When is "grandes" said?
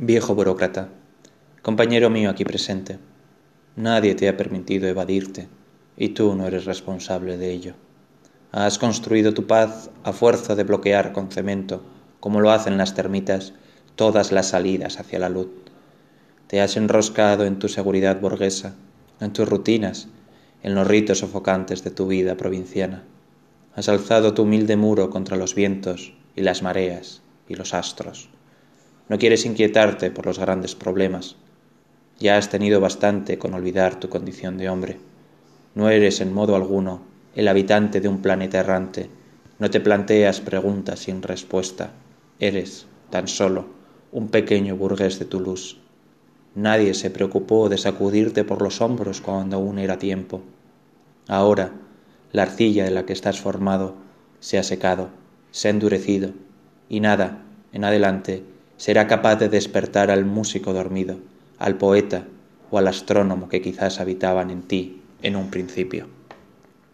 30.38-30.74